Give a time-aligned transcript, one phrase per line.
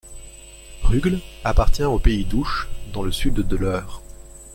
[0.81, 4.01] Rugles appartient au pays d'Ouche, dans le sud de l'Eure.